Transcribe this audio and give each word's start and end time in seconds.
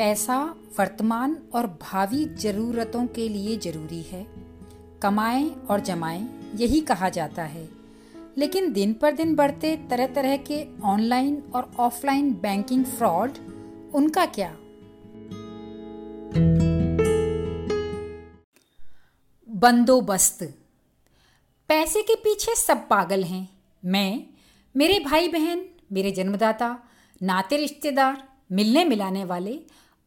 पैसा, 0.00 0.54
वर्तमान 0.78 1.38
और 1.54 1.66
भावी 1.66 2.24
जरूरतों 2.24 3.06
के 3.06 3.28
लिए 3.28 3.58
ज़रूरी 3.58 4.02
है। 4.02 4.26
कमाएँ 5.02 5.50
और 5.50 5.80
जमाएँ, 5.80 6.52
यही 6.54 6.80
कहा 6.80 7.08
जाता 7.08 7.42
है। 7.42 7.68
लेकिन 8.38 8.72
दिन 8.72 8.94
पर 8.94 9.12
दिन 9.12 9.34
बढ़ते 9.34 9.76
तरह 9.90 10.06
तरह 10.06 10.36
के 10.36 10.80
ऑनलाइन 10.82 11.42
और 11.54 11.72
ऑफलाइन 11.78 12.34
बैंकिंग 12.34 12.84
फ्रॉड, 12.84 13.30
उनका 13.94 14.26
क्या? 14.26 14.56
बंदोबस्त। 19.48 20.42
पैसे 21.68 22.02
के 22.02 22.14
पीछे 22.14 22.54
सब 22.54 22.88
पागल 22.88 23.24
हैं। 23.24 23.48
मैं, 23.84 24.26
मेरे 24.76 25.00
भाई 25.00 25.28
बहन 25.28 25.64
मेरे 25.92 26.10
जन्मदाता 26.10 26.78
नाते 27.22 27.56
रिश्तेदार 27.56 28.30
मिलने 28.52 28.84
मिलाने 28.84 29.24
वाले 29.24 29.60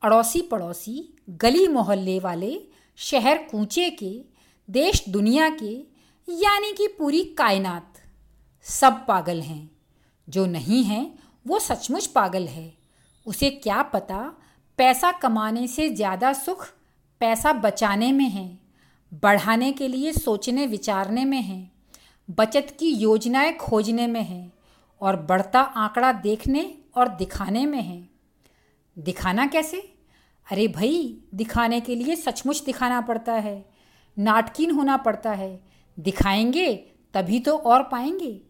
अड़ोसी 0.04 0.42
पड़ोसी 0.42 1.18
गली 1.30 1.68
मोहल्ले 1.68 2.20
वाले, 2.20 2.68
शहर 2.96 3.38
कूचे 3.38 3.90
के, 3.90 4.26
देश 4.70 5.10
दुनिया 5.10 5.50
के, 5.50 5.74
यानी 6.28 6.72
कि 6.74 6.88
पूरी 6.88 7.24
कायनात, 7.24 7.94
सब 8.64 9.06
पागल 9.08 9.42
हैं। 9.42 9.72
जो 10.30 10.46
नहीं 10.46 10.84
है, 10.84 11.14
वो 11.48 11.60
सचमुच 11.60 12.08
पागल 12.08 12.48
है। 12.48 12.74
उसे 13.26 13.50
क्या 13.50 13.82
पता 13.82 14.38
पैसा 14.78 15.12
कमाने 15.12 15.68
से 15.68 15.90
ज़्यादा 15.90 16.34
सुख 16.34 16.68
पैसा 17.20 17.54
बचाने 17.54 18.12
में 18.12 18.30
है, 18.30 18.60
बढ़ाने 19.14 19.72
के 19.72 19.88
लिए 19.88 20.12
सोचने 20.12 20.68
विचारने 20.68 21.26
में 21.26 21.42
है, 21.42 21.72
बचत 22.30 22.78
की 22.80 22.90
योजनाएँ 22.90 23.58
खोजने 23.58 24.08
में 24.08 24.24
है, 24.24 24.52
और 25.02 25.16
बढ़ता 25.16 25.62
आंकड़ा 25.62 26.12
देखने 26.12 26.78
और 26.98 27.08
दिखाने 27.08 27.66
में 27.66 27.82
है। 27.82 28.10
दिखाना 29.00 29.46
कैसे? 29.48 29.94
अरे 30.52 30.68
भाई, 30.68 31.18
दिखाने 31.34 31.82
के 31.82 31.96
लिए 31.96 32.16
सचमुच 32.16 32.64
दिखाना 32.64 33.02
पड़ता 33.02 33.34
है, 33.34 33.66
नाटकीन 34.20 34.72
होना 34.72 34.98
पड़ता 34.98 35.32
है। 35.32 35.64
दिखाएँगे, 36.00 36.76
तभी 37.14 37.40
तो 37.40 37.58
और 37.58 37.84
पाएँगे। 37.84 38.42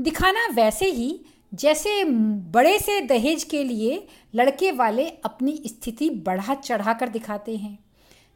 दिखाना 0.00 0.48
वैसे 0.48 0.86
ही, 0.86 1.24
जैसे 1.54 2.04
बड़े 2.50 2.78
से 2.78 3.00
दहेज 3.00 3.44
के 3.44 3.64
लिए 3.64 4.06
लड़के 4.34 4.72
वाले 4.72 5.08
अपनी 5.08 5.62
स्थिति 5.66 6.10
बढ़ा 6.10 6.54
चढ़ा 6.54 6.92
कर 6.92 7.08
दिखाते 7.08 7.56
हैं। 7.56 7.78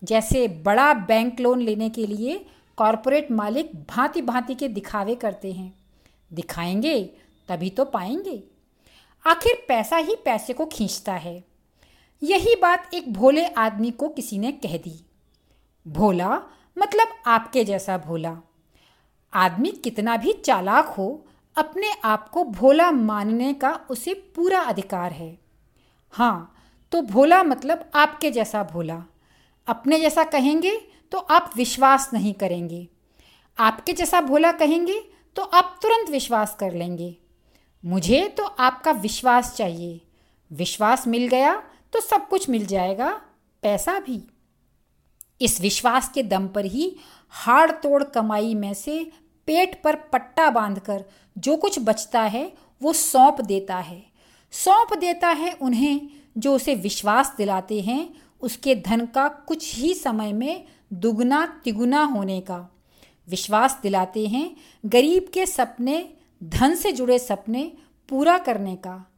जैसे 0.05 0.49
बड़ा 0.49 0.95
बैंक 0.95 1.41
लोन 1.41 1.61
लेने 1.61 1.91
के 1.91 2.07
लिए 2.07 2.47
कॉरपोरेट 2.77 3.31
मालिक 3.31 3.75
भांति 3.75 4.23
भांति 4.23 4.55
के 4.55 4.69
दिखावे 4.69 5.15
करते 5.15 5.53
हैं। 5.53 5.75
दिखाएँगे, 6.33 7.11
तभी 7.49 7.71
तो 7.71 7.85
पाएँगे। 7.85 8.45
आखिर 9.27 9.65
पैसा 9.69 9.97
ही 9.97 10.15
पैसे 10.25 10.53
को 10.53 10.67
खींचता 10.67 11.13
है। 11.13 11.50
यही 12.23 12.55
बात 12.55 12.95
एक 12.95 13.13
भोले 13.13 13.47
आदमी 13.47 13.91
को 13.91 14.09
किसी 14.09 14.39
ने 14.39 14.53
कह 14.53 14.77
दी। 14.77 15.07
भोला 15.87 16.29
मतलब 16.79 17.09
आपके 17.27 17.65
जैसा 17.65 17.99
भोला। 17.99 18.37
आदमी 19.35 19.71
कितना 19.71 20.17
भी 20.17 20.33
चालाक 20.33 20.87
हो, 20.87 21.27
अपने 21.57 21.93
आप 22.05 22.29
को 22.29 22.45
भोला 22.45 22.91
मानने 22.91 23.55
का 23.55 23.73
उसे 23.91 24.15
पूरा 24.15 24.61
अधिकार 24.61 25.13
है। 25.13 25.39
हाँ 26.11 26.55
तो 26.93 27.03
भोला 27.03 27.43
मतलब 27.43 27.91
आपके 27.95 28.31
जैसा 28.31 28.63
भोला। 28.63 29.03
अपने 29.67 30.01
जैसा 30.01 30.25
कहेंगे 30.25 30.77
तो 31.13 31.19
आप 31.19 31.53
विश्वास 31.57 32.11
नहीं 32.13 32.35
करेंगे। 32.35 32.89
आपके 33.59 33.93
जैसा 33.93 34.21
भोला 34.21 34.53
कहेंगे 34.53 35.01
तो 35.37 35.43
आप 35.43 35.79
तुरंत 35.83 36.11
विश्वास 36.11 36.57
कर 36.61 36.73
लेंगे। 36.73 37.17
मुझे 37.85 38.29
तो 38.29 38.45
आपका 38.45 38.91
विश्वास 38.91 39.55
चाहिए। 39.57 40.01
विश्वास 40.53 41.07
मिल 41.07 41.29
गया 41.29 41.63
तो 41.93 42.01
सब 42.01 42.29
कुछ 42.29 42.49
मिल 42.49 42.67
जाएगा, 42.67 43.21
पैसा 43.63 43.99
भी। 43.99 44.23
इस 45.41 45.61
विश्वास 45.61 46.09
के 46.09 46.23
दम 46.23 46.49
पर 46.49 46.65
ही 46.65 46.97
हाड़ 47.29 47.71
तोड़ 47.71 48.05
कमाई 48.05 48.55
में 48.55 48.75
से 48.75 49.13
पेट 49.47 49.83
पर 49.83 49.97
पट्टा 49.97 50.51
बांधकर 50.51 51.05
जो 51.39 51.57
कुछ 51.57 51.79
बचता 51.81 52.23
है, 52.23 52.53
वो 52.83 52.93
सौंप 52.93 53.41
देता 53.41 53.77
है। 53.77 54.07
सौंप 54.51 54.99
देता 54.99 55.29
है 55.29 55.53
उन्हें 55.53 56.09
जो 56.39 56.55
उसे 56.55 56.75
विश्वास 56.75 57.35
दिलाते 57.39 57.81
हैं, 57.81 58.15
उसके 58.41 58.75
धन 58.75 59.07
का 59.07 59.29
कुछ 59.29 59.75
ही 59.75 59.95
समय 59.95 60.33
में 60.33 60.65
दुगना 60.93 61.61
तिगुना 61.65 62.05
होने 62.05 62.41
का। 62.41 62.77
विश्वास 63.29 63.79
दिलाते 63.83 64.27
हैं 64.27 64.57
गरीब 64.87 65.31
के 65.35 65.47
सपने, 65.47 66.13
धन 66.45 66.75
से 66.75 66.93
जुड़े 66.93 67.19
सपने 67.19 67.73
पूरा 68.09 68.39
करने 68.39 68.77
का। 68.77 69.13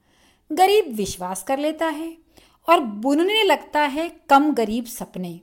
गरीब 0.52 0.94
विश्वास 0.94 1.42
कर 1.42 1.58
लेता 1.58 1.86
है। 1.86 2.21
और 2.68 2.80
बुनने 2.80 3.42
लगता 3.42 3.80
है 3.80 4.08
कम 4.30 4.52
गरीब 4.54 4.84
सपने। 4.86 5.40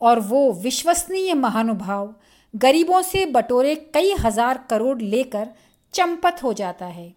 और 0.00 0.20
वो 0.20 0.52
विश्वसनीय 0.54 1.34
महानुभाव, 1.34 2.14
गरीबों 2.54 3.02
से 3.02 3.24
बटोरे 3.26 3.74
कई 3.94 4.12
हज़ार 4.20 4.64
करोड़ 4.70 5.00
लेकर 5.00 5.48
चंपत 5.94 6.42
हो 6.42 6.52
जाता 6.52 6.86
है। 6.86 7.14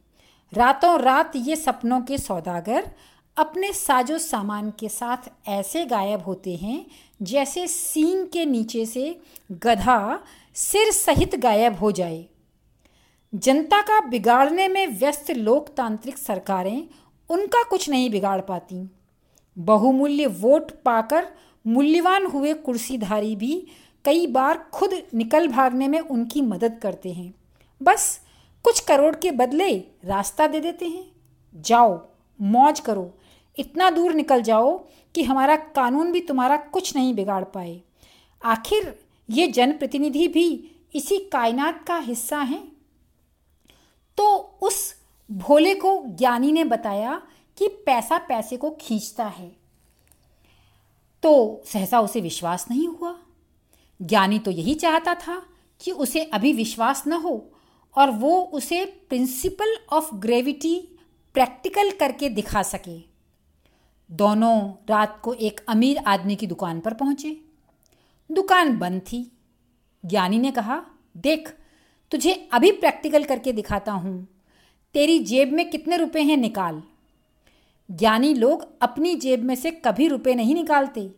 रातों 0.53 0.99
रात 0.99 1.35
ये 1.35 1.55
सपनों 1.55 2.01
के 2.01 2.17
सौदागर 2.17 2.89
अपने 3.37 3.71
साजो 3.73 4.17
सामान 4.17 4.71
के 4.79 4.89
साथ 4.89 5.29
ऐसे 5.49 5.85
गायब 5.85 6.21
होते 6.21 6.55
हैं 6.55 6.85
जैसे 7.21 7.67
सींग 7.67 8.25
के 8.27 8.45
नीचे 8.45 8.85
से 8.85 9.15
गधा 9.63 10.19
सिर 10.55 10.91
सहित 10.91 11.35
गायब 11.35 11.77
हो 11.79 11.91
जाए। 11.91 12.25
जनता 13.33 13.81
का 13.81 13.99
बिगाड़ने 14.07 14.67
में 14.67 14.99
व्यस्त 14.99 15.31
लोकतांत्रिक 15.31 16.17
सरकारें 16.17 16.87
उनका 17.29 17.63
कुछ 17.63 17.89
नहीं 17.89 18.09
बिगाड़ 18.09 18.39
पाती। 18.41 18.87
बहुमूल्य 19.57 20.27
वोट 20.27 20.71
पाकर 20.71 21.27
मूल्यवान 21.67 22.25
हुए 22.25 22.53
कुर्सीधारी 22.53 23.35
भी 23.35 23.67
कई 24.05 24.27
बार 24.27 24.69
खुद 24.73 25.03
निकल 25.13 25.47
भागने 25.47 25.87
में 25.87 25.99
उनकी 25.99 26.41
मदद 26.41 26.79
करते 26.83 27.11
हैं। 27.11 27.33
बस 27.83 28.21
कुछ 28.63 28.79
करोड़ 28.79 29.15
के 29.15 29.31
बदले 29.31 29.77
रास्ता 30.05 30.47
दे 30.47 30.59
देते 30.59 30.85
हैं। 30.85 31.11
जाओ, 31.55 32.07
मौज 32.41 32.79
करो। 32.79 33.17
इतना 33.59 33.89
दूर 33.89 34.13
निकल 34.13 34.41
जाओ 34.41 34.85
कि 35.15 35.23
हमारा 35.23 35.55
कानून 35.55 36.11
भी 36.11 36.21
तुम्हारा 36.21 36.57
कुछ 36.57 36.95
नहीं 36.95 37.13
बिगाड़ 37.13 37.43
पाए। 37.43 37.81
आखिर 38.45 38.99
ये 39.29 39.47
जनप्रतिनिधि 39.47 40.27
भी 40.27 40.71
इसी 40.95 41.17
कायनात 41.17 41.85
का 41.87 41.97
हिस्सा 41.97 42.37
हैं? 42.37 42.71
तो 44.17 44.57
उस 44.61 44.95
भोले 45.31 45.75
को 45.75 46.03
ज्ञानी 46.05 46.51
ने 46.51 46.63
बताया 46.63 47.21
कि 47.61 47.67
पैसा 47.67 48.17
पैसे 48.17 48.57
को 48.57 48.77
खींचता 48.81 49.25
है। 49.25 49.55
तो 51.23 51.61
सहसा 51.65 51.99
उसे 51.99 52.21
विश्वास 52.21 52.71
नहीं 52.71 52.87
हुआ। 52.87 53.19
ज्ञानी 54.01 54.39
तो 54.39 54.51
यही 54.51 54.75
चाहता 54.75 55.15
था 55.15 55.45
कि 55.81 55.91
उसे 55.91 56.23
अभी 56.23 56.53
विश्वास 56.53 57.07
न 57.07 57.13
हो 57.13 57.51
और 57.95 58.11
वो 58.11 58.41
उसे 58.41 58.85
प्रिंसिपल 58.85 59.77
ऑफ़ 59.93 60.15
ग्रेविटी 60.15 60.99
प्रैक्टिकल 61.33 61.91
करके 61.91 62.29
दिखा 62.29 62.63
सके। 62.63 63.01
दोनों 64.11 64.73
रात 64.89 65.21
को 65.23 65.33
एक 65.33 65.65
अमीर 65.67 65.97
आदमी 65.97 66.35
की 66.35 66.47
दुकान 66.47 66.79
पर 66.79 66.93
पहुँचे। 66.93 67.41
दुकान 68.31 68.77
बंद 68.77 69.01
थी। 69.01 69.31
ज्ञानी 70.05 70.39
ने 70.39 70.51
कहा, 70.51 70.85
देख, 71.17 71.49
तुझे 72.11 72.49
अभी 72.53 72.71
प्रैक्टिकल 72.71 73.23
करके 73.23 73.51
दिखाता 73.51 73.91
हूँ। 73.91 74.27
तेरी 74.93 75.19
जेब 75.19 75.51
में 75.51 75.69
कितने 75.69 75.97
रुपए 75.97 76.21
हैं 76.21 76.37
निकाल। 76.37 76.83
ज्ञानी 77.91 78.33
लोग 78.33 78.67
अपनी 78.81 79.15
जेब 79.15 79.43
में 79.43 79.55
से 79.55 79.71
कभी 79.85 80.07
रुपए 80.07 80.33
नहीं 80.35 80.53
निकालते। 80.55 81.09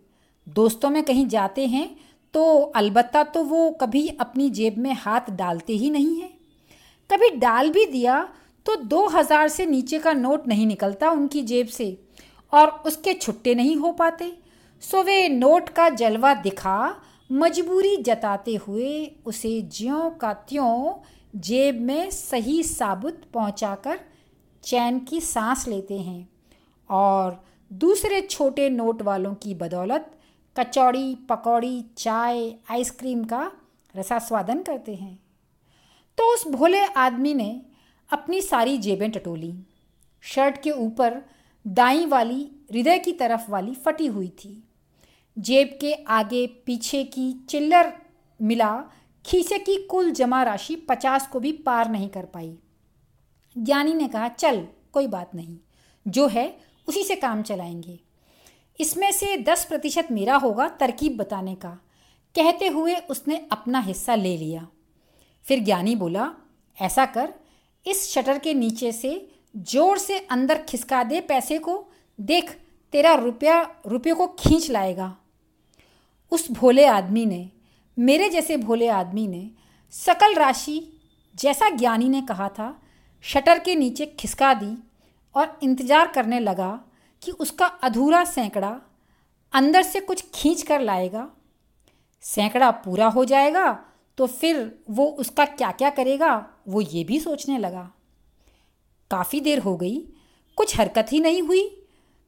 दोस्तों 0.47 0.89
में 0.89 1.03
कहीं 1.03 1.27
जाते 1.27 1.65
हैं 1.67 1.89
तो 2.33 2.43
अलबत्ता 2.75 3.23
तो 3.25 3.43
वो 3.43 3.69
कभी 3.81 4.07
अपनी 4.21 4.49
जेब 4.51 4.77
में 4.77 4.93
हाथ 4.95 5.29
डालते 5.31 5.73
ही 5.73 5.89
नहीं 5.89 6.15
हैं। 6.21 6.29
कभी 7.09 7.29
डाल 7.37 7.69
भी 7.69 7.85
दिया 7.85 8.21
तो 8.65 8.75
दो 8.75 9.05
हज़ार 9.07 9.47
से 9.49 9.65
नीचे 9.65 9.99
का 9.99 10.13
नोट 10.13 10.47
नहीं 10.47 10.65
निकलता 10.67 11.09
उनकी 11.11 11.41
जेब 11.43 11.67
से, 11.67 11.97
और 12.53 12.69
उसके 12.85 13.13
छुट्टे 13.13 13.55
नहीं 13.55 13.75
हो 13.75 13.91
पाते। 13.91 14.31
सो 14.83 15.01
वे 15.03 15.27
नोट 15.29 15.69
का 15.69 15.89
जलवा 15.91 16.33
दिखा, 16.33 16.95
मजबूरी 17.29 17.95
जताते 17.97 18.55
हुए 18.57 19.05
उसे 19.25 19.61
ज्यों 19.71 20.09
का 20.11 20.33
त्यों 20.33 20.93
जेब 21.41 21.81
में 21.81 22.09
सही 22.11 22.61
साबुत 22.63 23.21
पहुंचाकर 23.33 23.99
चैन 24.63 24.99
की 24.99 25.19
सांस 25.21 25.67
लेते 25.67 25.99
हैं। 25.99 26.27
और 26.89 27.45
दूसरे 27.73 28.21
छोटे 28.21 28.69
नोट 28.69 29.01
वालों 29.01 29.35
की 29.35 29.55
बदौलत 29.55 30.19
कचौड़ी, 30.59 31.15
पकौड़ी, 31.15 31.85
चाय, 31.97 32.53
आइसक्रीम 32.71 33.23
का 33.23 33.51
रसास्वादन 33.95 34.61
करते 34.61 34.95
हैं। 34.95 35.23
तो 36.17 36.33
उस 36.33 36.47
भोले 36.47 36.85
आदमी 36.85 37.33
ने 37.33 37.61
अपनी 38.13 38.41
सारी 38.41 38.77
जेबें 38.77 39.11
टटोली। 39.11 39.63
शर्ट 40.21 40.61
के 40.61 40.71
ऊपर 40.71 41.21
दाई 41.67 42.05
वाली, 42.05 42.51
हृदय 42.71 42.99
की 42.99 43.11
तरफ़ 43.11 43.51
वाली 43.51 43.75
फटी 43.75 44.05
हुई 44.05 44.27
थी। 44.27 44.63
जेब 45.39 45.77
के 45.81 45.93
आगे 45.93 46.47
पीछे 46.47 47.03
की 47.03 47.33
चिल्लर 47.49 47.93
मिला, 48.41 48.83
खीसे 49.25 49.59
की 49.59 49.87
कुल 49.87 50.11
जमा 50.11 50.43
राशि 50.43 50.75
पचास 50.75 51.27
को 51.27 51.39
भी 51.39 51.51
पार 51.51 51.89
नहीं 51.89 52.09
कर 52.09 52.25
पाई। 52.25 52.57
ज्ञानी 53.57 53.93
ने 53.93 54.07
कहा, 54.07 54.27
चल, 54.27 54.67
कोई 54.93 55.07
बात 55.07 55.35
नहीं। 55.35 55.57
जो 56.07 56.27
है 56.27 56.72
उसी 56.87 57.03
से 57.03 57.15
काम 57.15 57.41
चलाएँगे। 57.41 57.99
इसमें 58.79 59.11
से 59.11 59.37
दस 59.37 59.65
प्रतिशत 59.65 60.07
मेरा 60.11 60.35
होगा 60.35 60.67
तरकीब 60.67 61.17
बताने 61.17 61.55
का। 61.55 61.69
कहते 62.35 62.67
हुए 62.67 62.95
उसने 62.95 63.47
अपना 63.51 63.79
हिस्सा 63.79 64.15
ले 64.15 64.37
लिया। 64.37 64.67
फिर 65.43 65.59
ज्ञानी 65.59 65.95
बोला, 65.95 66.31
ऐसा 66.81 67.05
कर, 67.05 67.33
इस 67.87 68.13
शटर 68.13 68.37
के 68.37 68.53
नीचे 68.53 68.91
से 68.91 69.31
ज़ोर 69.57 69.97
से 69.97 70.19
अंदर 70.19 70.61
खिसका 70.61 71.03
दे 71.03 71.21
पैसे 71.21 71.59
को। 71.59 71.87
देख, 72.21 72.51
तेरा 72.91 73.13
रुपया, 73.13 73.75
रुपये 73.87 74.13
को 74.13 74.27
खींच 74.27 74.71
लाएगा। 74.71 75.17
उस 76.31 76.51
भोले 76.51 76.85
आदमी 76.85 77.25
ने, 77.25 77.49
मेरे 77.99 78.29
जैसे 78.29 78.57
भोले 78.57 78.87
आदमी 78.87 79.27
ने, 79.27 79.51
सकल 79.91 80.33
राशि 80.33 81.01
जैसा 81.35 81.69
ज्ञानी 81.69 82.09
ने 82.09 82.21
कहा 82.21 82.49
था, 82.49 82.81
शटर 83.21 83.59
के 83.59 83.75
नीचे 83.75 84.05
खिसका 84.05 84.53
दी। 84.53 84.92
और 85.35 85.57
इंतज़ार 85.63 86.07
करने 86.07 86.39
लगा 86.39 86.69
कि 87.21 87.31
उसका 87.33 87.65
अधूरा 87.83 88.23
सैकड़ा 88.25 88.79
अंदर 89.53 89.83
से 89.83 89.99
कुछ 90.01 90.23
खींच 90.33 90.61
कर 90.63 90.81
लाएगा। 90.81 91.27
सैकड़ा 92.23 92.69
पूरा 92.79 93.07
हो 93.07 93.25
जाएगा 93.25 93.71
तो 94.17 94.25
फिर 94.27 94.57
वो 94.89 95.05
उसका 95.19 95.45
क्या 95.47 95.71
क्या 95.71 95.89
करेगा, 95.91 96.45
वो 96.67 96.81
ये 96.81 97.03
भी 97.03 97.19
सोचने 97.19 97.57
लगा। 97.57 97.89
काफ़ी 99.11 99.39
देर 99.41 99.59
हो 99.59 99.75
गई, 99.77 99.97
कुछ 100.57 100.77
हरकत 100.79 101.11
ही 101.11 101.19
नहीं 101.19 101.41
हुई 101.41 101.69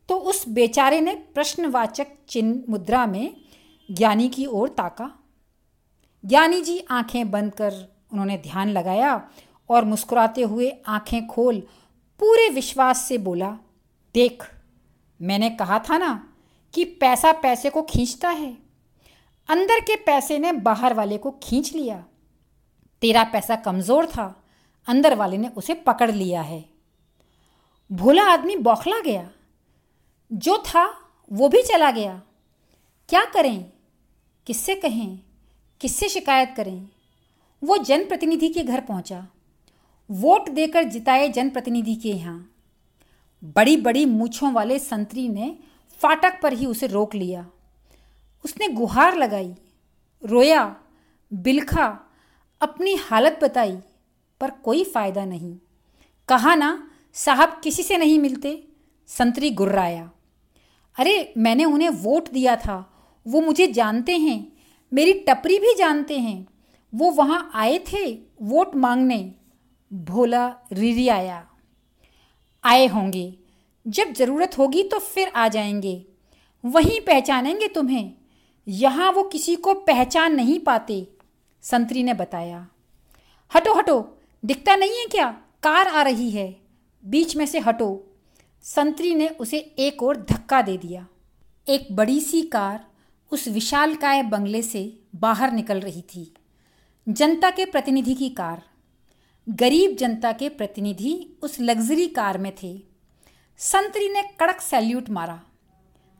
तो 0.10 0.16
उस 0.20 0.48
बेचारे 0.50 1.00
ने 1.02 1.14
प्रश्नवाचक 1.34 2.08
चिन्ह 2.30 2.64
मुद्रा 2.70 3.06
में 3.06 3.36
ज्ञानी 3.90 4.28
की 4.30 4.46
ओर 4.48 4.70
ताका। 4.70 5.10
ज्ञानी 6.24 6.62
जी 6.62 6.80
आँखें 6.92 7.32
बंद 7.32 7.54
कर 7.54 7.74
उन्होंने 8.12 8.38
ध्यान 8.40 8.70
लगाया 8.70 9.22
और 9.70 9.86
मुस्कुराते 9.86 10.42
हुए 10.44 10.70
आँखें 10.88 11.26
खोल 11.28 11.62
पूरे 12.20 12.50
विश्वास 12.50 13.02
से 13.02 13.18
बोला, 13.18 13.58
देख, 14.14 14.56
मैंने 15.22 15.50
कहा 15.50 15.80
था 15.80 15.98
ना 15.98 16.34
कि 16.74 16.86
पैसा 16.86 17.32
पैसे 17.32 17.70
को 17.70 17.82
खींचता 17.82 18.30
है। 18.30 18.58
अंदर 19.50 19.80
के 19.80 19.96
पैसे 19.96 20.40
ने 20.40 20.52
बाहर 20.52 20.94
वाले 20.94 21.18
को 21.18 21.32
खींच 21.44 21.74
लिया। 21.74 22.06
तेरा 23.02 23.24
पैसा 23.24 23.56
कमज़ोर 23.56 24.06
था, 24.06 24.44
अंदर 24.88 25.16
वाले 25.16 25.38
ने 25.38 25.48
उसे 25.48 25.74
पकड़ 25.74 26.12
लिया 26.12 26.42
है। 26.42 26.70
भोला 27.92 28.24
आदमी 28.24 28.56
बौखला 28.56 29.00
गया। 29.00 29.32
जो 30.34 30.58
था, 30.58 31.12
वो 31.34 31.50
भी 31.50 31.62
चला 31.62 31.92
गया। 31.92 32.22
क्या 33.10 33.26
करें? 33.26 33.72
किससे 34.48 34.76
कहें? 34.76 35.20
किससे 35.82 36.10
शिकायत 36.10 36.54
करें? 36.58 36.90
वो 37.64 37.78
जनप्रतिनिधि 37.78 38.50
के 38.50 38.64
घर 38.64 38.82
पहुँचा। 38.82 39.28
वोट 40.12 40.50
देकर 40.50 40.84
जिताए 40.84 41.30
जनप्रतिनिधि 41.30 41.96
के 41.96 42.10
यहाँ। 42.10 42.52
बड़ी 43.44 43.78
बड़ी 43.78 44.06
मूछों 44.06 44.54
वाले 44.54 44.80
संतरी 44.80 45.30
ने 45.30 45.58
फाटक 46.02 46.40
पर 46.42 46.54
ही 46.54 46.66
उसे 46.66 46.88
रोक 46.88 47.16
लिया। 47.16 47.48
उसने 48.46 48.68
गुहार 48.68 49.18
लगाई, 49.18 49.56
रोया, 50.26 50.76
बिलखा, 51.34 52.00
अपनी 52.62 52.96
हालत 52.96 53.40
बताई, 53.44 53.78
पर 54.42 54.50
कोई 54.50 54.84
फ़ायदा 54.84 55.26
नहीं। 55.26 55.58
कहा 56.28 56.56
ना, 56.56 56.92
साहब 57.14 57.62
किसी 57.64 57.84
से 57.84 57.98
नहीं 57.98 58.20
मिलते, 58.20 58.68
संतरी 59.08 59.52
गुर्राया। 59.52 60.12
अरे, 61.00 61.34
मैंने 61.38 61.66
उन्हें 61.66 61.90
वोट 61.90 62.30
दिया 62.30 62.56
था, 62.56 62.94
वो 63.28 63.42
मुझे 63.42 63.68
जानते 63.68 64.18
हैं, 64.18 64.54
मेरी 64.94 65.14
टपरी 65.14 65.60
भी 65.60 65.76
जानते 65.78 66.20
हैं, 66.20 66.48
वो 66.96 67.12
वहाँ 67.12 67.52
आए 67.54 67.80
थे 67.80 68.20
वोट 68.42 68.76
मांगने। 68.76 69.36
भोला 69.96 70.56
रिरी 70.72 71.08
आया 71.08 71.48
आए 72.64 72.88
होंगे। 72.88 73.38
जब 73.88 74.14
ज़रूरत 74.14 74.58
होगी 74.58 74.84
तो 74.84 75.00
फिर 75.00 75.28
आ 75.28 75.48
जाएँगे। 75.48 76.06
वहीं 76.66 77.02
पहचानेंगे 77.02 77.68
तुम्हें। 77.68 78.14
यहाँ 78.68 79.12
वो 79.12 79.24
किसी 79.24 79.56
को 79.56 79.74
पहचान 79.74 80.36
नहीं 80.36 80.60
पाते, 80.60 81.08
संतरी 81.62 82.04
ने 82.04 82.14
बताया। 82.14 82.68
हटो 83.56 83.74
हटो। 83.74 84.18
दिखता 84.46 84.76
नहीं 84.76 84.92
है 84.92 85.06
क्या? 85.06 85.32
कार 85.64 85.88
आ 85.88 86.02
रही 86.02 86.30
है। 86.32 86.62
बीच 87.06 87.36
में 87.36 87.46
से 87.46 87.60
हटो। 87.60 88.18
संतरी 88.62 89.16
ने 89.16 89.28
उसे 89.28 89.58
एक 89.58 90.04
और 90.04 90.18
धक्का 90.18 90.62
दे 90.62 90.78
दिया। 90.78 91.08
एक 91.70 91.88
बड़ी 91.92 92.20
सी 92.20 92.42
कार 92.42 92.88
उस 93.32 93.48
विशालकाय 93.48 94.24
बंगले 94.24 94.62
से 94.62 95.00
बाहर 95.16 95.52
निकल 95.52 95.80
रही 95.80 96.02
थी। 96.02 96.34
जनता 97.10 97.52
के 97.52 97.66
प्रतिनिधि 97.66 98.14
की 98.14 98.30
कार। 98.30 98.64
गरीब 99.50 99.96
जनता 99.96 100.32
के 100.32 100.50
प्रतिनिधि 100.50 101.40
उस 101.42 101.60
लग्जरी 101.60 102.08
कार 102.08 102.38
में 102.38 102.52
थे। 102.64 102.82
संतरी 103.58 104.10
ने 104.10 104.22
कड़क 104.22 104.62
सैल्यूट 104.62 105.10
मारा। 105.10 105.44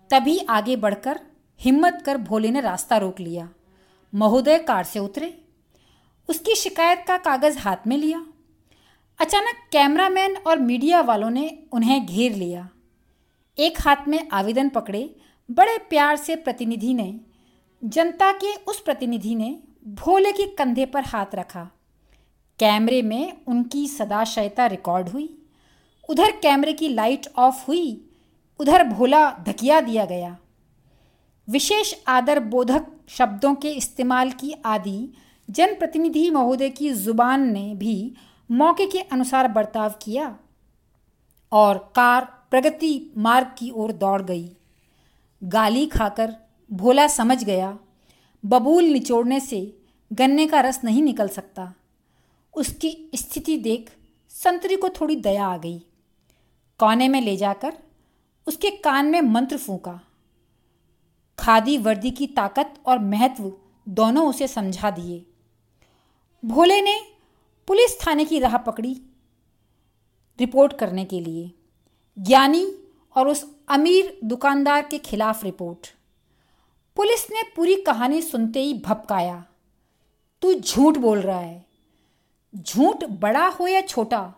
तभी 0.10 0.38
आगे 0.38 0.76
बढ़कर 0.76 1.20
हिम्मत 1.62 2.04
कर 2.06 2.18
भोले 2.18 2.52
ने 2.52 2.62
रास्ता 2.62 2.98
रोक 2.98 3.20
लिया। 3.20 3.50
महोदय 4.16 4.58
कार 4.58 4.84
से 4.84 5.00
उतरे। 5.00 5.46
उसकी 6.30 6.56
शिकायत 6.56 7.06
का 7.08 7.18
कागज़ 7.18 7.60
हाथ 7.60 7.78
में 7.88 7.98
लिया। 7.98 8.28
अचानक 9.22 9.56
कैमरामैन 9.72 10.38
और 10.38 10.60
मीडिया 10.60 11.02
वालों 11.02 11.30
ने 11.30 11.64
उन्हें 11.72 12.06
घेर 12.06 12.36
लिया। 12.36 12.70
एक 13.58 13.82
हाथ 13.82 14.08
में 14.08 14.28
आवेदन 14.32 14.70
पकड़े 14.70 15.16
बड़े 15.52 15.78
प्यार 15.78 16.16
से 16.16 16.36
प्रतिनिधि 16.36 16.94
ने, 16.94 17.20
जनता 17.84 18.32
के 18.32 18.56
उस 18.56 18.80
प्रतिनिधि 18.80 19.36
ने 19.36 19.60
भोले 19.88 20.32
के 20.32 20.48
कंधे 20.48 20.86
पर 20.86 21.04
हाथ 21.04 21.36
रखा। 21.36 21.70
कैमरे 22.60 23.02
में 23.02 23.46
उनकी 23.48 23.88
सदाशयता 23.88 24.66
रिकॉर्ड 24.66 25.10
हुई। 25.10 25.30
उधर 26.10 26.32
कैमरे 26.32 26.74
की 26.74 26.88
लाइट 26.88 27.28
ऑफ़ 27.38 27.66
हुई, 27.68 28.02
उधर 28.60 28.84
भोला 28.84 29.30
धकिया 29.48 29.80
दिया 29.82 30.06
गया। 30.06 30.36
विशेष 31.48 31.94
आदर 32.08 32.40
बोधक 32.40 32.86
शब्दों 33.08 33.54
के 33.56 33.72
इस्तेमाल 33.72 34.32
की 34.32 34.54
आदि 34.66 35.10
जनप्रतिनिधि 35.50 36.30
महोदय 36.30 36.70
की 36.70 36.92
ज़ुबान 36.94 37.52
ने 37.54 37.74
भी 37.76 38.16
मौके 38.50 38.86
के 38.86 39.00
अनुसार 39.02 39.48
बर्ताव 39.48 39.94
किया 40.02 40.36
और 41.52 41.78
कार 41.96 42.26
प्रगति 42.52 43.12
मार्ग 43.18 43.48
की 43.58 43.70
ओर 43.72 43.92
दौड़ 43.92 44.22
गई। 44.22 44.50
गाली 45.42 45.86
खाकर 45.86 46.36
भोला 46.70 47.08
समझ 47.08 47.44
गया, 47.44 47.78
बबूल 48.44 48.84
निचोड़ने 48.84 49.40
से 49.40 49.78
गन्ने 50.12 50.48
का 50.48 50.62
रस 50.62 50.84
नहीं 50.84 51.04
निकल 51.04 51.28
सकता। 51.28 51.74
उसकी 52.56 53.12
स्थिति 53.16 53.58
देख 53.58 53.98
संतरी 54.30 54.76
को 54.76 54.90
थोड़ी 54.90 55.16
दया 55.16 55.48
आ 55.48 55.58
गई। 55.58 55.80
कोने 56.80 57.08
में 57.08 57.22
ले 57.22 57.38
जाकर 57.38 57.78
उसके 58.48 58.72
कान 58.72 59.06
में 59.06 59.22
मंत्र 59.22 59.58
फूका। 59.58 60.00
खादी 61.40 61.78
वर्दी 61.78 62.12
की 62.12 62.28
ताकत 62.28 62.74
और 62.86 63.00
महत्व 63.00 63.54
दोनों 63.90 64.30
उसे 64.30 64.48
समझा 64.48 64.92
दिए। 64.92 65.26
भोले 66.46 66.82
ने 66.82 67.02
पुलिस 67.68 68.08
थाने 68.08 68.26
की 68.26 68.40
राह 68.40 68.58
पकड़ी 68.58 69.02
रिपोर्ट 70.40 70.74
करने 70.74 71.06
के 71.06 71.20
लिए। 71.20 71.52
ज्ञानी 72.20 72.74
और 73.16 73.28
उस 73.28 73.56
अमीर 73.68 74.20
दुकानदार 74.24 74.86
के 74.86 74.98
खिलाफ 74.98 75.44
रिपोर्ट। 75.44 75.96
पुलिस 76.96 77.28
ने 77.32 77.44
पूरी 77.56 77.76
कहानी 77.76 78.22
सुनते 78.22 78.62
ही 78.62 78.74
भपकाया। 78.74 79.46
तू 80.42 80.54
झूठ 80.54 80.98
बोल 80.98 81.22
रहा 81.22 81.40
है। 81.40 81.65
झूठ 82.56 83.04
बड़ा 83.04 83.48
हो 83.48 83.68
या 83.68 83.82
छोटा, 83.82 84.34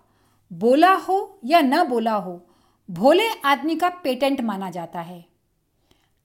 बोला 0.54 0.94
हो 0.94 1.40
या 1.46 1.62
न 1.62 1.84
बोला 1.84 2.14
हो, 2.14 2.42
भोले 2.90 3.30
आदमी 3.46 3.76
का 3.76 3.90
पेटेंट 3.90 4.42
माना 4.42 4.70
जाता 4.70 5.02
है। 5.02 5.26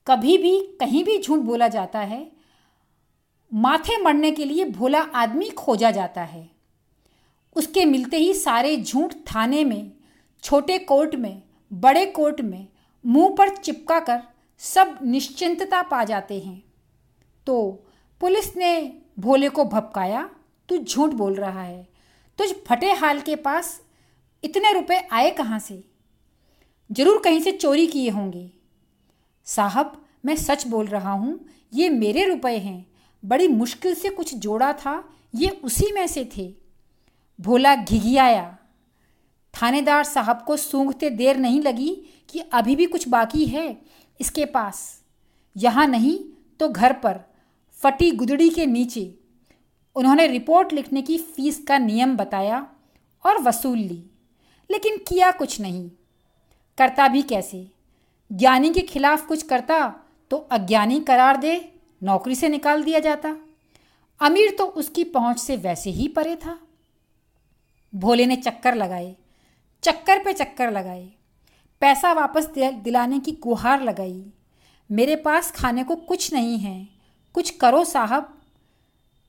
कभी 0.06 0.38
भी, 0.38 0.60
कहीं 0.80 1.04
भी 1.04 1.22
झूठ 1.22 1.38
बोला 1.38 1.68
जाता 1.68 1.98
है, 1.98 2.32
माथे 3.54 4.02
मरने 4.02 4.30
के 4.30 4.44
लिए 4.44 4.64
भोला 4.64 5.00
आदमी 5.00 5.50
खोजा 5.50 5.90
जाता 5.90 6.22
है। 6.22 6.50
उसके 7.56 7.84
मिलते 7.84 8.16
ही 8.16 8.34
सारे 8.34 8.76
झूठ 8.76 9.14
थाने 9.14 9.64
में, 9.64 9.92
छोटे 10.42 10.78
कोर्ट 10.78 11.14
में, 11.14 11.42
बड़े 11.72 12.06
कोर्ट 12.06 12.40
में 12.40 12.66
मुँह 13.06 13.34
पर 13.38 13.56
चिपका 13.56 14.00
कर 14.00 14.22
सब 14.58 14.98
निश्चिंतता 15.02 15.82
पा 15.82 16.04
जाते 16.04 16.40
हैं। 16.40 16.62
तो 17.46 17.86
पुलिस 18.20 18.56
ने 18.56 19.00
भोले 19.18 19.48
को 19.48 19.64
भपकाया 19.64 20.30
तू 20.68 20.78
झूठ 20.78 21.10
बोल 21.10 21.34
रहा 21.34 21.62
है। 21.62 21.86
तुझ 22.38 22.48
फटे 22.66 22.92
हाल 22.92 23.20
के 23.20 23.36
पास 23.36 23.80
इतने 24.42 24.72
रुपए 24.72 24.96
आए 25.12 25.30
कहाँ 25.30 25.58
से? 25.58 25.82
ज़रूर 26.90 27.20
कहीं 27.24 27.40
से 27.40 27.52
चोरी 27.52 27.86
किए 27.86 28.10
होंगे। 28.10 28.50
साहब, 29.46 30.00
मैं 30.24 30.36
सच 30.36 30.66
बोल 30.66 30.86
रहा 30.86 31.12
हूँ, 31.12 31.38
ये 31.72 31.88
मेरे 31.90 32.24
रुपए 32.24 32.56
हैं। 32.56 32.86
बड़ी 33.22 33.48
मुश्किल 33.48 33.94
से 33.94 34.08
कुछ 34.08 34.34
जोड़ा 34.34 34.72
था, 34.72 35.04
ये 35.34 35.48
उसी 35.64 35.92
में 35.92 36.06
से 36.06 36.28
थे। 36.36 36.52
भोला 37.38 37.74
घिघियाया। 37.74 38.58
थानेदार 39.54 40.04
साहब 40.04 40.44
को 40.46 40.56
सूंघते 40.56 41.10
देर 41.10 41.36
नहीं 41.36 41.60
लगी 41.60 41.90
कि 42.28 42.38
अभी 42.52 42.76
भी 42.76 42.86
कुछ 42.86 43.08
बाकी 43.08 43.44
है 43.44 43.66
इसके 44.20 44.44
पास। 44.44 45.02
यहाँ 45.56 45.86
नहीं 45.86 46.18
तो 46.60 46.68
घर 46.68 46.92
पर, 46.92 47.20
फटी 47.78 48.10
गुदड़ी 48.10 48.48
के 48.50 48.66
नीचे। 48.66 49.02
उन्होंने 49.96 50.26
रिपोर्ट 50.26 50.72
लिखने 50.72 51.02
की 51.02 51.18
फ़ीस 51.18 51.62
का 51.68 51.78
नियम 51.78 52.16
बताया 52.16 52.66
और 53.24 53.42
वसूल 53.42 53.78
ली, 53.78 54.02
लेकिन 54.70 54.96
किया 54.98 55.30
कुछ 55.30 55.60
नहीं। 55.60 55.90
करता 56.78 57.08
भी 57.08 57.22
कैसे? 57.22 57.66
ज्ञानी 58.30 58.72
के 58.74 58.80
खिलाफ 58.80 59.26
कुछ 59.26 59.42
करता 59.42 59.94
तो 60.30 60.36
अज्ञानी 60.36 61.00
करार 61.00 61.36
दे, 61.36 61.72
नौकरी 62.02 62.34
से 62.34 62.48
निकाल 62.48 62.82
दिया 62.82 62.98
जाता। 62.98 63.36
अमीर 64.20 64.54
तो 64.58 64.64
उसकी 64.66 65.04
पहुँच 65.04 65.38
से 65.38 65.56
वैसे 65.56 65.90
ही 65.90 66.08
परे 66.08 66.36
था। 66.36 66.58
भोले 67.92 68.26
ने 68.26 68.36
चक्कर 68.36 68.74
लगाए, 68.74 69.14
चक्कर 69.82 70.22
पे 70.24 70.32
चक्कर 70.32 70.70
लगाए। 70.70 71.08
पैसा 71.82 72.12
वापस 72.12 72.46
दिलाने 72.56 73.18
की 73.20 73.32
गुहार 73.32 73.82
लगाई। 73.82 74.24
मेरे 74.90 75.16
पास 75.16 75.50
खाने 75.50 75.84
को 75.84 75.96
कुछ 75.96 76.32
नहीं 76.32 76.58
है, 76.58 76.88
कुछ 77.34 77.50
करो 77.50 77.84
साहब। 77.84 78.41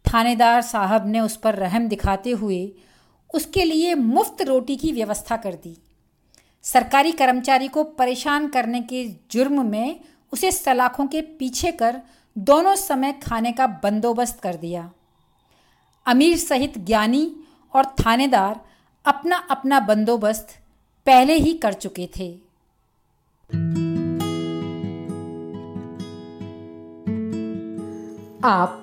थानेदार 0.05 0.61
साहब 0.61 1.07
ने 1.07 1.19
उस 1.19 1.35
पर 1.37 1.55
रहम 1.55 1.87
दिखाते 1.87 2.31
हुए 2.31 2.71
उसके 3.33 3.63
लिए 3.63 3.93
मुफ़्त 3.95 4.41
रोटी 4.41 4.75
की 4.75 4.91
व्यवस्था 4.91 5.37
कर 5.37 5.53
दी। 5.53 5.77
सरकारी 6.63 7.11
कर्मचारी 7.11 7.67
को 7.67 7.83
परेशान 7.83 8.47
करने 8.47 8.81
के 8.81 9.05
जुर्म 9.31 9.65
में 9.65 9.99
उसे 10.33 10.51
सलाखों 10.51 11.07
के 11.07 11.21
पीछे 11.21 11.71
कर 11.71 12.01
दोनों 12.37 12.75
समय 12.75 13.11
खाने 13.23 13.51
का 13.51 13.67
बंदोबस्त 13.83 14.39
कर 14.39 14.55
दिया। 14.55 14.91
अमीर 16.05 16.37
सहित 16.37 16.77
ज्ञानी 16.77 17.35
और 17.73 17.85
थानेदार 17.99 18.61
अपना 19.05 19.37
अपना 19.51 19.79
बंदोबस्त 19.79 20.47
पहले 21.05 21.33
ही 21.33 21.53
कर 21.53 21.73
चुके 21.73 22.09
थे। 22.17 22.31
आप 28.43 28.82